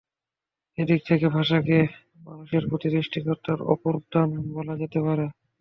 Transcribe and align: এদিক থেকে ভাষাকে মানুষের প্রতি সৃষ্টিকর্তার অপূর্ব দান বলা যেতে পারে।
এদিক 0.77 0.99
থেকে 1.05 1.25
ভাষাকে 1.29 1.77
মানুষের 2.27 2.63
প্রতি 2.69 2.87
সৃষ্টিকর্তার 2.91 3.59
অপূর্ব 3.73 4.01
দান 4.11 4.27
বলা 4.55 4.73
যেতে 4.81 4.99
পারে। 5.05 5.25